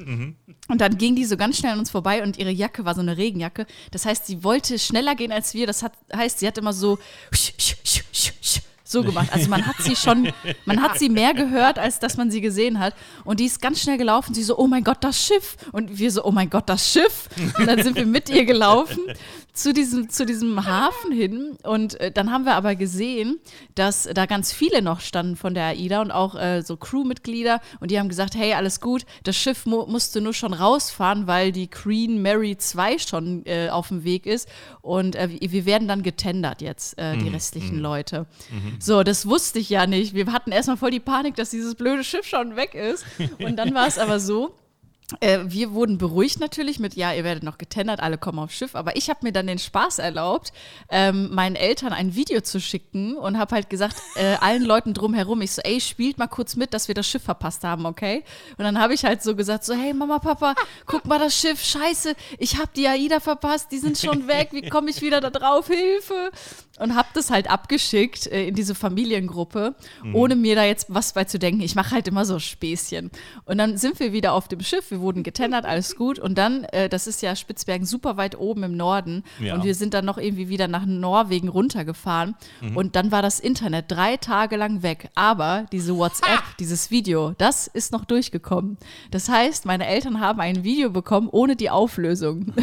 [0.68, 3.02] Und dann ging die so ganz schnell an uns vorbei und ihre Jacke war so
[3.02, 3.66] eine Regenjacke.
[3.92, 5.68] Das heißt, sie wollte schneller gehen als wir.
[5.68, 6.98] Das hat, heißt, sie hat immer so
[8.96, 9.28] so gemacht.
[9.32, 10.32] Also man hat sie schon,
[10.66, 12.94] man hat sie mehr gehört, als dass man sie gesehen hat.
[13.26, 14.34] Und die ist ganz schnell gelaufen.
[14.34, 15.58] Sie so, oh mein Gott, das Schiff.
[15.74, 17.28] Und wir so, oh mein Gott, das Schiff.
[17.60, 19.00] Und dann sind wir mit ihr gelaufen
[19.54, 21.58] zu diesem, zu diesem Hafen hin.
[21.64, 23.40] Und äh, dann haben wir aber gesehen,
[23.76, 27.60] dass da ganz viele noch standen von der AIDA und auch äh, so Crewmitglieder.
[27.80, 31.52] Und die haben gesagt, hey, alles gut, das Schiff mu musste nur schon rausfahren, weil
[31.52, 34.48] die Queen Mary 2 schon äh, auf dem Weg ist.
[34.82, 38.28] Und äh, wir- werden dann getendert jetzt, äh, die restlichen Leute.
[38.86, 40.14] So, das wusste ich ja nicht.
[40.14, 43.04] Wir hatten erstmal voll die Panik, dass dieses blöde Schiff schon weg ist.
[43.40, 44.54] Und dann war es aber so,
[45.20, 48.76] äh, wir wurden beruhigt natürlich mit, ja, ihr werdet noch getendert, alle kommen aufs Schiff.
[48.76, 50.52] Aber ich habe mir dann den Spaß erlaubt,
[50.90, 55.42] ähm, meinen Eltern ein Video zu schicken und habe halt gesagt, äh, allen Leuten drumherum,
[55.42, 58.24] ich so, ey, spielt mal kurz mit, dass wir das Schiff verpasst haben, okay?
[58.58, 60.56] Und dann habe ich halt so gesagt, so, hey, Mama, Papa,
[60.88, 64.68] guck mal das Schiff, scheiße, ich habe die AIDA verpasst, die sind schon weg, wie
[64.70, 66.32] komme ich wieder da drauf, Hilfe?
[66.80, 69.76] Und habe das halt abgeschickt äh, in diese Familiengruppe,
[70.14, 71.62] ohne mir da jetzt was bei zu denken.
[71.62, 73.12] Ich mache halt immer so Späßchen.
[73.46, 76.20] Und dann sind wir wieder auf dem Schiff, wir wurden getendert, alles gut.
[76.20, 79.24] Und dann, äh, das ist ja Spitzbergen super weit oben im Norden.
[79.40, 79.56] Ja.
[79.56, 82.36] Und wir sind dann noch irgendwie wieder nach Norwegen runtergefahren.
[82.76, 85.10] Und dann war das Internet drei Tage lang weg.
[85.16, 88.78] Aber diese WhatsApp, dieses Video, das ist noch durchgekommen.
[89.12, 92.54] Das heißt, meine Eltern haben ein Video bekommen ohne die Auflösung.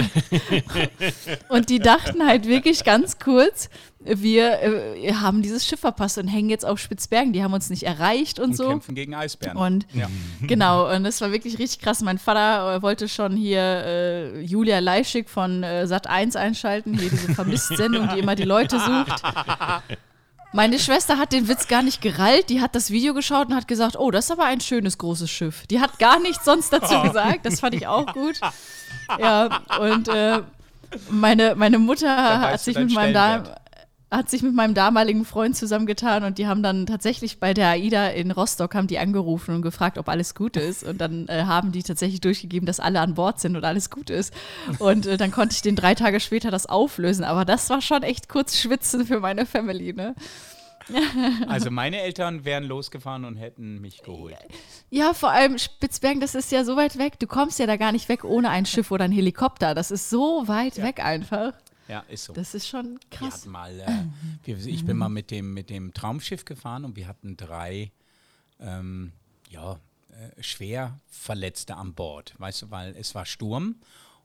[1.49, 3.69] Und die dachten halt wirklich ganz kurz,
[4.05, 7.33] wir äh, haben dieses Schiff verpasst und hängen jetzt auf Spitzbergen.
[7.33, 8.69] Die haben uns nicht erreicht und, Und so.
[8.69, 9.57] kämpfen gegen Eisbären.
[9.57, 10.09] Und ja.
[10.47, 12.03] genau, und das war wirklich richtig krass.
[12.03, 17.11] Mein Vater äh, wollte schon hier äh, Julia Leischig von äh, Sat 1 einschalten, hier
[17.11, 19.23] diese Vermisst-Sendung, die immer die Leute sucht.
[20.55, 23.67] Meine Schwester hat den Witz gar nicht gerallt, die hat das Video geschaut und hat
[23.69, 25.67] gesagt, oh, das ist aber ein schönes großes Schiff.
[25.69, 28.39] Die hat gar nichts sonst dazu gesagt, das fand ich auch gut.
[29.19, 30.43] Ja, und äh,
[31.09, 33.62] meine, meine Mutter hat sich, mit meinem da Stellenwert.
[34.13, 38.09] Hat sich mit meinem damaligen Freund zusammengetan und die haben dann tatsächlich bei der AIDA
[38.09, 40.85] in Rostock haben die angerufen und gefragt, ob alles gut ist.
[40.85, 44.11] Und dann äh, haben die tatsächlich durchgegeben, dass alle an Bord sind und alles gut
[44.11, 44.35] ist.
[44.79, 47.25] Und äh, dann konnte ich den drei Tage später das auflösen.
[47.25, 50.15] Aber das war schon echt kurz schwitzen für meine Family, ne?
[51.49, 54.37] Also meine Eltern wären losgefahren und hätten mich geholt.
[54.91, 57.19] Ja, vor allem Spitzbergen, das ist ja so weit weg.
[57.21, 59.75] Du kommst ja da gar nicht weg ohne ein Schiff oder ein Helikopter.
[59.75, 61.53] Das ist so weit weg einfach.
[61.93, 62.33] Ja, ist so.
[62.33, 63.45] Das ist schon krass.
[63.45, 64.05] mal, äh,
[64.45, 67.93] wir, ich bin mal mit dem, mit dem Traumschiff gefahren und wir hatten drei,
[68.59, 69.13] ähm,
[69.51, 69.79] ja,
[70.09, 73.77] äh, schwer Verletzte an Bord, weißt du, weil es war Sturm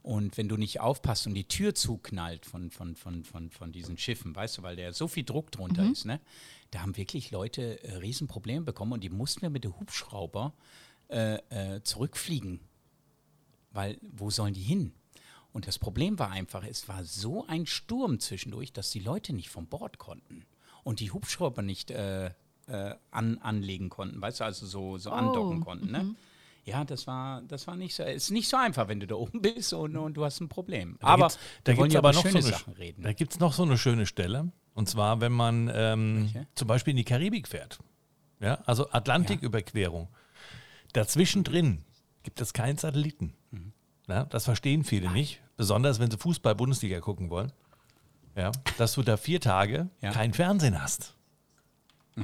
[0.02, 3.98] und wenn du nicht aufpasst und die Tür zuknallt von, von, von, von, von diesen
[3.98, 6.22] Schiffen, weißt du, weil da so viel Druck drunter ist, ne?
[6.72, 10.54] Da haben wirklich Leute äh, Riesenprobleme bekommen und die mussten wir mit dem Hubschrauber
[11.10, 12.62] äh, äh, zurückfliegen.
[13.72, 14.94] Weil, wo sollen die hin?
[15.58, 19.50] Und das Problem war einfach, es war so ein Sturm zwischendurch, dass die Leute nicht
[19.50, 20.46] vom Bord konnten
[20.84, 22.28] und die Hubschrauber nicht äh,
[22.68, 25.90] äh, an, anlegen konnten, weißt du, also so, so andocken konnten.
[25.92, 26.14] Ne?
[26.64, 29.42] Ja, das war, das war nicht so, ist nicht so einfach, wenn du da oben
[29.42, 30.96] bist und, und du hast ein Problem.
[31.00, 33.02] Da aber gibt's- da gibt's ja aber noch so eine, Sachen reden.
[33.02, 34.52] Da gibt es noch so eine schöne Stelle.
[34.76, 37.80] Und zwar, wenn man ähm, zum Beispiel in die Karibik fährt.
[38.40, 40.08] Ja, also Atlantiküberquerung.
[40.94, 41.84] Dazwischen drin
[42.22, 43.34] gibt es keinen Satelliten.
[43.50, 43.74] Mhm.
[44.08, 45.42] Ja, das verstehen viele nicht.
[45.58, 47.52] Besonders wenn sie Fußball-Bundesliga gucken wollen.
[48.36, 50.12] Ja, dass du da vier Tage Ja.
[50.12, 51.16] kein Fernsehen hast.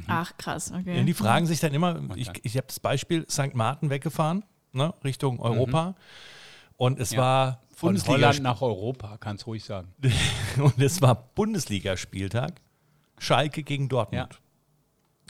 [0.07, 0.99] Ach, krass, okay.
[0.99, 3.53] Und die fragen sich dann immer, ich, ich habe das Beispiel St.
[3.53, 5.95] Martin weggefahren, ne, Richtung Europa.
[6.77, 7.75] Und es war Mhm.
[7.75, 9.91] Von Bundesliga Holland nach Europa, kannst ruhig sagen.
[10.57, 12.61] und es war Bundesligaspieltag.
[13.17, 14.39] Schalke gegen Dortmund.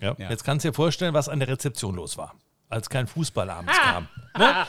[0.01, 0.15] Ja.
[0.17, 0.29] Ja.
[0.29, 2.35] Jetzt kannst du dir vorstellen, was an der Rezeption los war,
[2.73, 4.07] als kein Fußball abends kam.
[4.37, 4.65] Ne?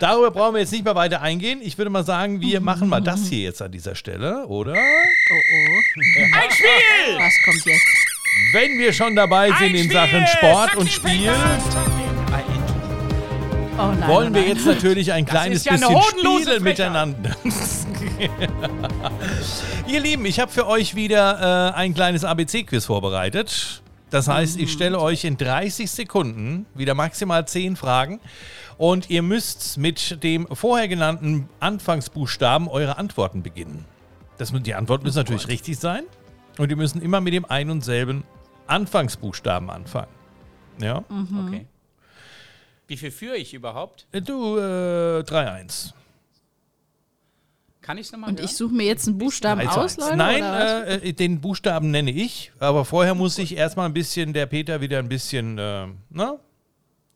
[0.00, 1.60] Darüber brauchen wir jetzt nicht mehr weiter eingehen.
[1.62, 4.72] Ich würde mal sagen, wir machen mal das hier jetzt an dieser Stelle, oder?
[4.72, 6.20] oh, oh.
[6.20, 7.18] Ein Spiel!
[7.18, 7.86] Was kommt jetzt?
[8.52, 11.30] Wenn wir schon dabei sind in Sachen Sport und Spiel,
[13.78, 14.08] Oh nein.
[14.08, 14.56] wollen oh wir nein.
[14.56, 17.34] jetzt natürlich ein kleines ja bisschen spielen miteinander.
[19.86, 23.81] Ihr Lieben, ich habe für euch wieder äh, ein kleines ABC-Quiz vorbereitet.
[24.12, 28.20] Das heißt, ich stelle euch in 30 Sekunden wieder maximal 10 Fragen
[28.76, 33.86] und ihr müsst mit dem vorher genannten Anfangsbuchstaben eure Antworten beginnen.
[34.36, 36.04] Das, die Antworten müssen natürlich richtig sein
[36.58, 38.24] und die müssen immer mit dem ein und selben
[38.66, 40.12] Anfangsbuchstaben anfangen.
[40.78, 41.04] Ja?
[41.46, 41.66] Okay.
[42.88, 44.06] Wie viel führe ich überhaupt?
[44.12, 45.94] Du, äh, 3-1.
[47.82, 49.98] Kann ich es nochmal Und ich suche mir jetzt einen Buchstaben 3 zu aus, 1.
[49.98, 50.16] Leute?
[50.16, 54.46] Nein, äh, äh, den Buchstaben nenne ich, aber vorher muss ich erstmal ein bisschen, der
[54.46, 56.38] Peter wieder ein bisschen, äh, ne?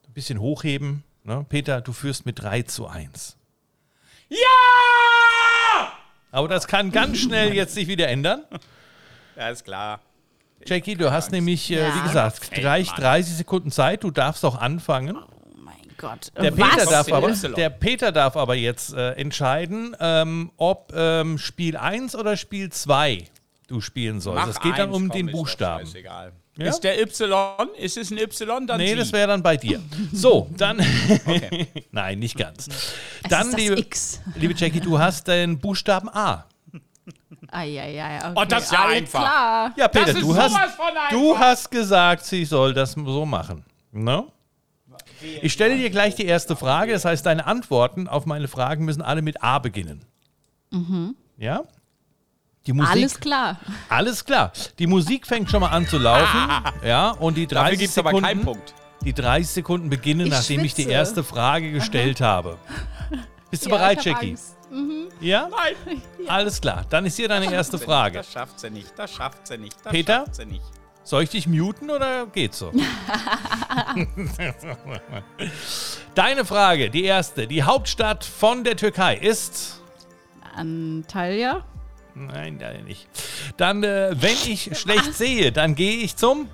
[0.09, 1.05] Ein bisschen hochheben.
[1.23, 1.47] Ne?
[1.49, 3.37] Peter, du führst mit 3 zu 1.
[4.29, 4.39] Ja!
[6.33, 8.43] Aber das kann ganz schnell jetzt sich wieder ändern.
[9.37, 10.01] Ja, ist klar.
[10.67, 11.95] Jackie, du hast nämlich, äh, Ja.
[11.97, 13.01] wie gesagt, gleich Mann.
[13.01, 14.03] 30 Sekunden Zeit.
[14.03, 15.17] Du darfst auch anfangen.
[15.99, 16.33] Gott.
[16.37, 16.71] Der was?
[16.71, 22.15] Peter, darf aber, der Peter darf aber jetzt äh, entscheiden, ähm, ob ähm, Spiel 1
[22.17, 23.25] oder Spiel 2
[23.67, 24.49] du spielen sollst.
[24.49, 25.89] Es geht dann um den Buchstaben.
[25.95, 26.33] Egal.
[26.57, 26.69] Ja?
[26.69, 27.69] Ist der Y?
[27.77, 28.67] Ist es ein Y?
[28.67, 28.97] Dann Nee, Sie.
[28.97, 29.81] das wäre dann bei dir.
[30.13, 30.79] So, dann.
[31.91, 32.69] Nein, nicht ganz.
[32.69, 32.95] Es
[33.29, 34.21] Dann, ist das liebe, X.
[34.37, 36.47] liebe Jackie, du hast den Buchstaben A.
[37.49, 38.33] Eieiei, okay.
[38.35, 39.21] Oh, das ist ja alles einfach.
[39.21, 39.75] Klar.
[39.77, 41.11] Ja, Peter, ist du hast, sowas von einfach.
[41.11, 43.65] du hast gesagt, sie soll das so machen.
[43.93, 44.25] Ne?
[45.43, 46.93] Ich stelle dir gleich die erste Frage.
[46.93, 50.05] Das heißt, deine Antworten auf meine Fragen müssen alle mit A beginnen.
[51.39, 51.65] Ja?
[52.67, 53.59] Die Musik, Alles klar.
[53.89, 54.53] Alles klar.
[54.79, 56.51] Die Musik fängt schon mal an zu laufen.
[56.85, 58.27] ja, und die 30 Dafür gibt es aber Sekunden.
[58.27, 58.75] keinen Punkt.
[59.05, 60.95] Die 30 Sekunden beginnen, Ich nachdem ich die schwitze.
[60.95, 62.59] erste Frage gestellt habe.
[63.51, 64.31] Bist du Ja, bereit, Jackie?
[64.31, 64.57] Angst.
[65.21, 65.49] Ja?
[65.49, 66.03] Nein.
[66.27, 66.85] Alles klar.
[66.91, 68.19] Dann ist hier deine erste Frage.
[68.19, 68.93] Das schafft sie nicht.
[68.99, 69.77] Das schafft sie nicht.
[69.85, 70.15] Das Peter?
[70.25, 70.65] schafft sie nicht.
[71.07, 72.73] Soll ich dich muten oder geht's so?
[76.17, 77.47] Deine Frage, die erste.
[77.47, 79.81] Die Hauptstadt von der Türkei ist.
[80.57, 81.63] Antalya.
[82.17, 83.07] Nein, leider nicht.
[83.57, 86.49] Dann, äh, wenn ich schlecht sehe, dann gehe ich zum.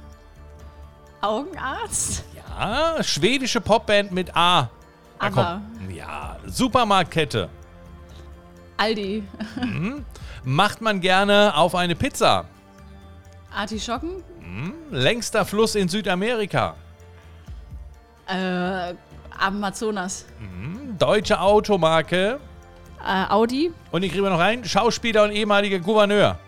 [1.22, 2.22] Augenarzt.
[2.36, 4.68] Ja, schwedische Popband mit A.
[5.18, 5.26] Na.
[5.28, 7.48] Aber Ja, Supermarktkette.
[8.76, 9.22] Aldi.
[10.44, 12.44] Macht man gerne auf eine Pizza.
[13.50, 14.22] Artischocken.
[14.90, 16.74] Längster Fluss in Südamerika.
[18.26, 18.94] Äh,
[19.38, 20.26] Amazonas.
[20.98, 22.38] Deutsche Automarke.
[23.04, 23.72] Äh, Audi.
[23.90, 26.38] Und ich kriege noch rein, Schauspieler und ehemaliger Gouverneur.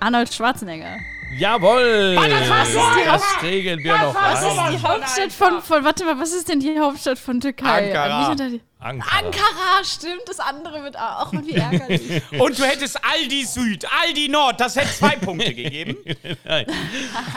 [0.00, 0.96] Arnold Schwarzenegger.
[1.38, 2.16] Jawohl!
[2.16, 6.18] was ist die das kriegen wir noch Was ist die Hauptstadt von, von, warte mal,
[6.18, 7.88] was ist denn die Hauptstadt von Türkei?
[7.88, 8.34] Ankara.
[8.82, 9.18] Ankara.
[9.18, 11.24] Ankara, stimmt, das andere mit A.
[11.24, 12.22] Ach, wie ärgerlich.
[12.38, 15.96] Und du hättest Aldi Süd, Aldi Nord, das hätte zwei Punkte gegeben.
[16.44, 16.66] Nein.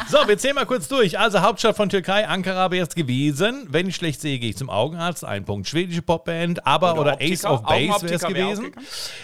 [0.09, 1.17] So, wir zählen mal kurz durch.
[1.19, 3.67] Also Hauptstadt von Türkei, Ankara wäre es gewesen.
[3.69, 5.23] Wenn ich schlecht sehe, gehe ich zum Augenarzt.
[5.23, 5.67] Ein Punkt.
[5.67, 7.33] Schwedische Popband, aber oder, Optiker.
[7.33, 8.71] Ace of Base wäre es gewesen.
[8.75, 8.81] auch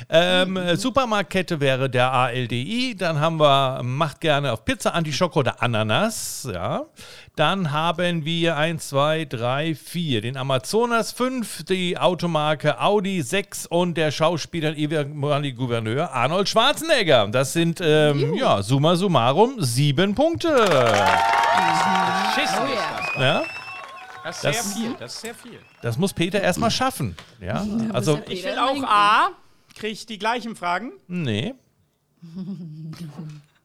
[0.10, 2.96] Ähm, äh, Supermarktkette wäre der ALDI.
[2.98, 6.48] Dann haben wir, macht gerne auf Pizza, Antischoko oder Ananas.
[6.52, 6.86] Ja.
[7.36, 10.22] Dann haben wir 1, 2, 3, 4.
[10.22, 17.30] Den Amazonas 5, die Automarke Audi 6 und der Schauspieler und ehemalige Gouverneur Arnold Schwarzenegger.
[17.30, 20.50] Das sind, ähm, ja, summa summarum sieben Punkte.
[22.36, 23.00] Schissen Oh ist ja.
[23.16, 23.22] das.
[23.22, 23.44] Ja?
[24.26, 24.96] Das ist sehr viel.
[25.00, 25.60] Das ist sehr viel.
[25.82, 27.16] Das muss Peter erstmal schaffen.
[27.40, 28.84] Ja, also, ja Ich will auch.
[28.84, 29.30] A.
[29.74, 30.92] Kriege ich die gleichen Fragen?
[31.08, 31.56] nee.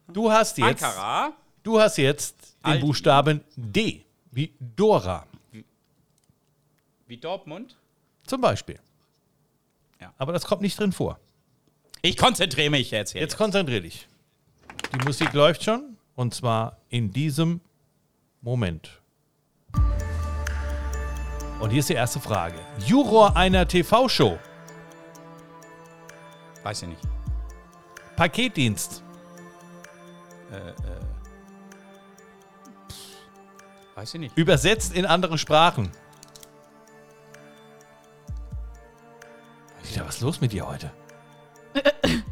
[0.06, 1.32] Du hast jetzt, Ankara.
[1.64, 2.86] du hast jetzt den Aldi.
[2.86, 5.26] Buchstaben D, wie Dora
[7.08, 7.74] Wie Dortmund.
[8.26, 8.78] Zum Beispiel.
[10.00, 10.12] Ja.
[10.18, 11.18] Aber das kommt nicht drin vor.
[12.02, 13.20] Ich konzentriere mich jetzt hier.
[13.20, 14.06] Jetzt konzentrier dich.
[14.92, 17.60] Die Musik läuft schon und zwar in diesem
[18.40, 19.00] Moment.
[21.60, 22.58] Und hier ist die erste Frage.
[22.86, 24.38] Juror einer TV-Show,
[26.62, 27.00] Weiß ich nicht.
[28.16, 29.02] Paketdienst,
[33.94, 34.36] Weiß ich nicht.
[34.36, 35.90] übersetzt in andere Sprachen.
[39.96, 40.90] Peter, was ist los mit dir heute?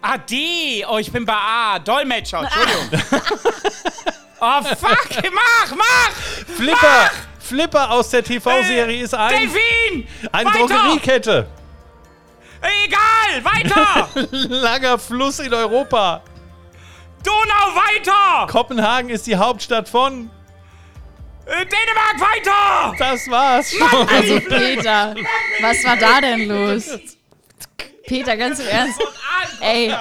[0.00, 0.86] Ah, D.
[0.88, 1.80] Oh, ich bin bei A.
[1.80, 2.38] Dolmetscher.
[2.38, 2.88] Entschuldigung.
[4.40, 5.08] oh, fuck.
[5.32, 6.10] Mach, mach.
[6.54, 7.10] Flipper!
[7.40, 10.08] Flipper aus der TV-Serie ist ein, Delfin.
[10.30, 10.58] eine weiter.
[10.60, 11.48] Drogeriekette.
[12.84, 13.44] Egal.
[13.44, 14.08] Weiter.
[14.30, 16.22] Langer Fluss in Europa.
[17.24, 17.74] Donau.
[17.74, 18.46] Weiter.
[18.46, 20.30] Kopenhagen ist die Hauptstadt von.
[21.48, 22.20] Äh, Dänemark.
[22.20, 22.94] Weiter.
[22.98, 23.74] Das war's.
[24.06, 25.14] Also Peter,
[25.60, 26.90] was war da denn los?
[28.06, 29.00] Peter, ganz im Ernst.
[29.60, 29.94] Ey,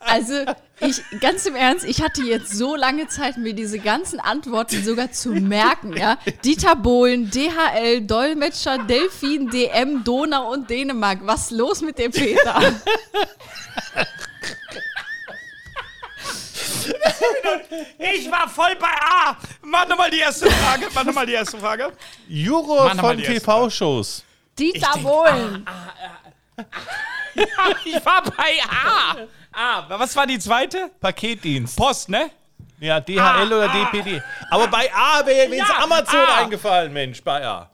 [0.00, 0.44] also
[0.80, 5.10] ich, ganz im Ernst, ich hatte jetzt so lange Zeit, mir diese ganzen Antworten sogar
[5.12, 6.18] zu merken, ja.
[6.44, 11.18] Dieter Bohlen, DHL, Dolmetscher, Delfin, DM, Donau und Dänemark.
[11.22, 12.60] Was ist los mit dem Peter?
[17.98, 19.36] Ich war voll bei A.
[19.62, 20.86] Mach nochmal die erste Frage.
[20.94, 21.92] Mach nochmal die erste Frage.
[22.28, 24.24] Juror Mach noch mal von die erste TV-Shows.
[24.58, 25.66] Dieter Bohlen.
[27.84, 29.16] Ich war bei A.
[29.52, 29.98] A.
[29.98, 30.90] Was war die zweite?
[31.00, 31.76] Paketdienst.
[31.76, 32.30] Post, ne?
[32.78, 34.22] Ja, DHL oder DPD.
[34.50, 36.34] Aber bei A wäre mir Ja, ins Amazon A.
[36.42, 37.70] eingefallen, Mensch, bei A.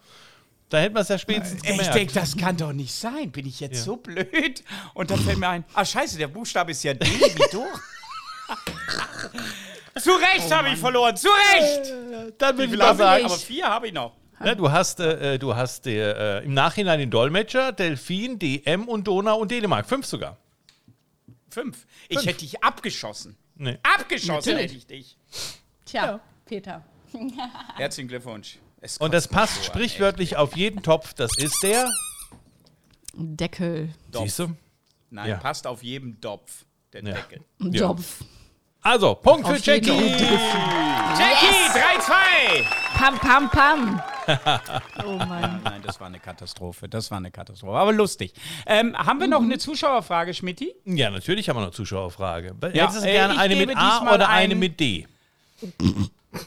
[0.71, 1.95] Da hätten wir es ja spätestens Ich gemerkt.
[1.95, 3.31] denke, das kann doch nicht sein.
[3.31, 4.63] Bin ich jetzt so blöd?
[4.95, 7.67] Und dann fällt mir ein, ah scheiße, der Buchstabe ist ja D wie du.
[10.01, 11.93] Zu Recht habe ich verloren, zu Recht.
[12.39, 13.33] Dann will ich Wie mal viel habe sagen, ich?
[13.33, 14.13] Aber vier habe ich noch.
[14.43, 19.39] ja, du hast, äh, du hast äh, im Nachhinein den Dolmetscher, Delfin, DM und Donau
[19.39, 19.87] und Dänemark.
[19.87, 20.37] Fünf sogar.
[21.51, 21.87] Fünf.
[22.09, 23.37] Ich hätte dich abgeschossen.
[23.57, 23.79] Nee.
[23.83, 24.63] Abgeschossen Natürlich.
[24.63, 25.17] hätte ich dich.
[25.85, 26.83] Tja, Peter.
[27.77, 28.59] Herzlichen Glückwunsch.
[28.81, 31.13] Es Und das passt so an, sprichwörtlich auf jeden Topf.
[31.15, 31.91] Das ist der.
[33.15, 33.91] Deckel.
[34.13, 34.57] Siehst du?
[35.11, 35.37] Nein, Ja.
[35.39, 36.65] passt auf jedem Dopf.
[36.93, 37.15] Der Ja.
[37.15, 37.45] Deckel.
[37.59, 37.89] Ja.
[37.89, 38.23] Topf.
[38.83, 40.25] Also, Punkt für Auf jeden Jackie.
[41.19, 42.65] Jackie, 3-2.
[42.97, 44.03] Pam, pam, pam.
[45.05, 45.61] Oh Mann.
[45.65, 46.89] Nein, das war eine Katastrophe.
[46.89, 47.73] Das war eine Katastrophe.
[47.77, 48.33] Aber lustig.
[48.65, 50.73] Ähm, haben wir noch eine Zuschauerfrage, Schmidti?
[50.85, 52.55] Ja, natürlich haben wir noch eine Zuschauerfrage.
[52.73, 55.07] Ja, Hättest du äh, gerne ich eine mit A diesmal oder eine ein- mit D?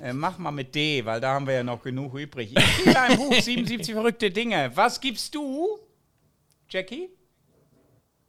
[0.01, 2.53] Äh, mach mal mit D, weil da haben wir ja noch genug übrig.
[2.55, 4.71] Ich gebe ein Buch, 77 verrückte Dinge.
[4.75, 5.77] Was gibst du,
[6.69, 7.09] Jackie?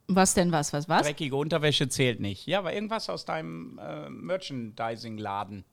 [0.07, 1.03] Was denn was, was, was?
[1.03, 2.45] Dreckige Unterwäsche zählt nicht.
[2.45, 5.65] Ja, aber irgendwas aus deinem äh, Merchandising-Laden.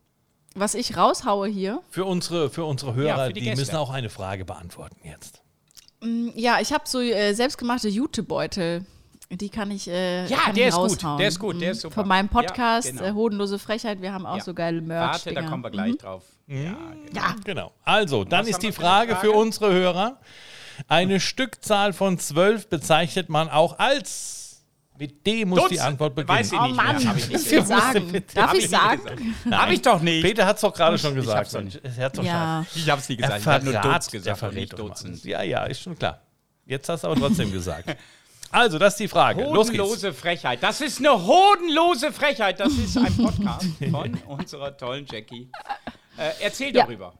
[0.54, 1.82] Was ich raushaue hier?
[1.90, 5.42] Für unsere, für unsere Hörer, Ja, für die die, müssen auch eine Frage beantworten jetzt.
[6.34, 8.84] Ja, ich habe so äh, selbstgemachte Jutebeutel.
[9.30, 9.88] Die kann ich.
[9.88, 11.72] Äh, Ja, kann der ich ist gut, der ist gut, der Mhm.
[11.72, 11.94] ist super.
[11.94, 13.04] Von meinem Podcast, Ja, genau.
[13.04, 14.02] äh, Hodenlose Frechheit.
[14.02, 14.42] Wir haben auch Ja.
[14.42, 15.24] so geile Merch.
[15.24, 16.24] Warte, da kommen wir gleich drauf.
[16.48, 16.74] Ja, genau.
[17.14, 17.72] Ja, Genau.
[17.84, 19.32] Also, dann ist die eine Frage für Frage?
[19.32, 20.18] unsere Hörer.
[20.88, 24.38] Eine Stückzahl von zwölf bezeichnet man auch als.
[24.98, 25.80] Mit D muss die Dutzend.
[25.80, 26.38] Antwort beginnen.
[26.38, 26.84] Weiß ich Oh nicht mehr.
[26.84, 27.92] Mann, Hab ich ich nicht will gesagt.
[27.94, 28.24] sagen.
[28.34, 29.34] Darf ich ich sagen?
[29.50, 30.22] Hab ich doch nicht.
[30.22, 31.38] Peter hat es doch gerade schon gesagt.
[31.38, 31.78] hab's doch Mensch.
[31.82, 32.66] Er hat's doch Ja.
[32.74, 33.28] Ich hab's nicht schon.
[33.28, 33.40] gesagt.
[33.40, 34.88] Ich habe nur Dutz gesagt verrät nicht doch mal.
[34.88, 35.24] Dutzend.
[35.24, 36.20] Ja, ja, ist schon klar.
[36.66, 37.96] Jetzt hast du aber trotzdem gesagt.
[38.50, 39.42] Also, das ist die Frage.
[39.44, 39.82] Los geht's.
[39.82, 40.62] Hodenlose Frechheit.
[40.62, 42.60] Das ist eine hodenlose Frechheit.
[42.60, 45.50] Das ist ein Podcast von unserer tollen Jackie.
[46.18, 46.82] Äh, erzähl Ja.
[46.84, 47.14] darüber.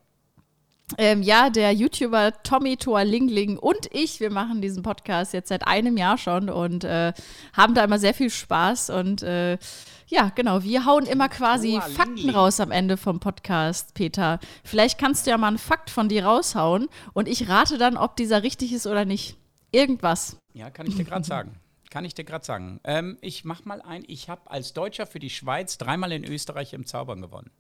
[0.99, 5.97] Ähm, ja, der YouTuber Tommy Toalingling und ich, wir machen diesen Podcast jetzt seit einem
[5.97, 7.13] Jahr schon und äh,
[7.53, 8.91] haben da immer sehr viel Spaß.
[8.91, 9.59] Und äh,
[10.07, 11.81] ja, genau, wir hauen immer quasi.
[11.81, 14.39] Fakten raus am Ende vom Podcast, Peter.
[14.65, 18.17] Vielleicht kannst du ja mal einen Fakt von dir raushauen und ich rate dann, ob
[18.17, 19.37] dieser richtig ist oder nicht.
[19.71, 20.37] Irgendwas.
[20.53, 21.59] Ja, kann ich dir gerade sagen.
[21.91, 22.81] Kann ich dir gerade sagen.
[22.85, 24.05] Ähm, ich mach mal ein.
[24.07, 27.51] Ich habe als Deutscher für die Schweiz dreimal in Österreich im Zaubern gewonnen.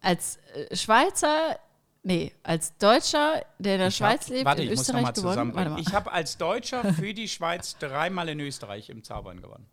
[0.00, 1.58] Als äh, Schweizer,
[2.02, 4.98] nee, als Deutscher, der in der Ich Schweiz hab, lebt, warte, in ich muss Österreich
[5.00, 5.06] gewonnen.
[5.06, 5.72] Warte zusammenbringen.
[5.74, 5.80] mal.
[5.80, 9.66] Ich habe als Deutscher für die Schweiz dreimal in Österreich im Zaubern gewonnen.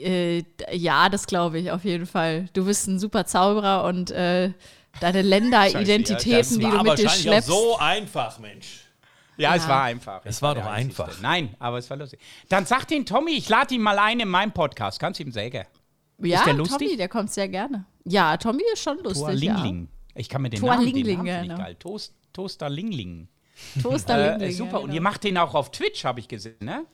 [0.00, 2.48] Äh, ja, das glaube ich auf jeden Fall.
[2.52, 4.52] Du bist ein super Zauberer und äh,
[5.00, 7.48] deine Länderidentitäten, die du mit dir wahrscheinlich auch schleppst.
[7.48, 8.84] so einfach, Mensch.
[9.36, 9.68] Ja, es Ja.
[9.68, 10.20] war einfach.
[10.24, 11.20] Es war doch einfach.
[11.20, 12.20] Nein, aber es war lustig.
[12.48, 14.98] Dann sagt den Tommy, ich lade ihn mal ein in meinen Podcast.
[15.00, 15.64] Kannst du ihm sagen?
[16.26, 16.78] Ja, der lustig?
[16.78, 17.84] Tommy, der kommt sehr gerne.
[18.04, 19.22] Ja, Tommy ist schon lustig.
[19.42, 19.54] Ja.
[19.54, 19.88] Lingling.
[20.14, 21.56] Ich kann mir den Namen, den Torlingling, Namen ich genau.
[21.62, 21.74] geil.
[21.76, 23.28] Toast, Toaster Lingling.
[23.82, 24.80] Toaster Äh, super.
[24.80, 26.84] Und ihr macht den auch auf Twitch, habe ich gesehen, ne?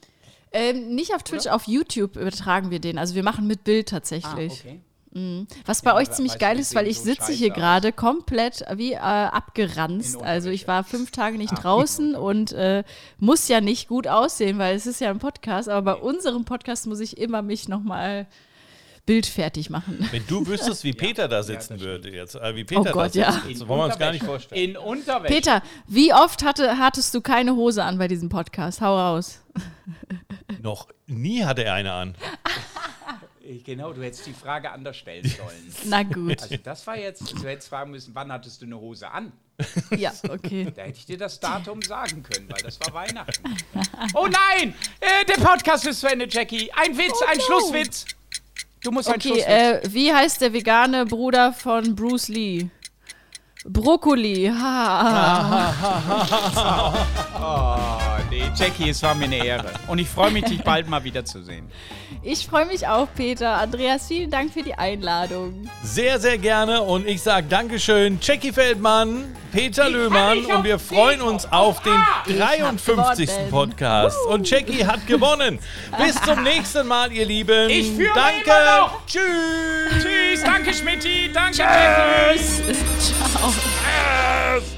[0.52, 2.96] Ähm, nicht auf Twitch, auf YouTube übertragen wir den.
[2.98, 4.52] Also wir machen mit Bild Ah, tatsächlich.
[4.52, 4.80] okay.
[5.64, 8.94] Was bei Ja, euch ziemlich geil ist, weil ich so sitze hier gerade komplett wie
[8.94, 10.20] äh, abgeranzt.
[10.20, 12.82] Also ich war fünf Tage nicht Ah, draußen und äh,
[13.18, 15.68] muss ja nicht gut aussehen, weil es ist ja ein Podcast.
[15.68, 18.26] Aber bei unserem Podcast muss ich immer mich nochmal
[19.06, 20.08] bildfertig machen.
[20.10, 23.20] Wenn du wüsstest, wie Peter da sitzen würde jetzt, äh, wie Peter Oh Gott, da
[23.20, 23.32] ja.
[23.32, 24.70] sitzt, das wollen wir uns gar nicht vorstellen.
[24.70, 25.34] In Unterwäsche.
[25.34, 28.80] Peter, wie oft hatte, hattest du keine Hose an bei diesem Podcast?
[28.80, 29.40] Hau raus.
[30.62, 32.14] Noch nie hatte er eine an.
[33.64, 35.74] Genau, du hättest die Frage anders stellen sollen.
[35.84, 36.42] Na gut.
[36.42, 39.32] Also das war jetzt, du hättest fragen müssen, wann hattest du eine Hose an?
[39.96, 40.72] Ja, okay.
[40.74, 43.56] Da hätte ich dir das Datum sagen können, weil das war Weihnachten.
[44.14, 44.74] Oh nein!
[44.98, 46.72] Äh, der Podcast ist zu Ende, Jackie.
[46.72, 47.44] Ein Witz, ein no.
[47.44, 48.06] Schlusswitz.
[48.84, 49.46] Du musst einen Okay, Schlusswitz.
[49.48, 52.68] äh, wie heißt der vegane Bruder von Bruce Lee?
[53.66, 54.52] Brokkoli.
[54.54, 55.72] Ha.
[57.40, 58.03] Oh, nee,
[58.56, 59.70] Jackie, es war mir eine Ehre.
[59.88, 61.68] Und ich freue mich, dich bald mal wiederzusehen.
[62.22, 63.56] Ich freue mich auch, Peter.
[63.56, 65.68] Andreas, vielen Dank für die Einladung.
[65.82, 71.50] Sehr, sehr gerne und ich sage Dankeschön, Jackie Feldmann, Peter Löhmann und wir freuen uns
[71.50, 73.26] auf den hab 53.
[73.28, 73.50] gewonnen.
[73.50, 74.16] Podcast.
[74.28, 75.58] Und Jackie hat gewonnen.
[75.98, 77.68] Bis zum nächsten Mal, ihr Lieben.
[77.68, 78.42] Ich führe Danke.
[78.44, 79.06] immer noch.
[79.06, 80.02] Tschüss.
[80.02, 82.38] Tschüss, danke Schmidti, danke Jackie.
[82.98, 83.52] Ciao.
[84.60, 84.74] Tschüss.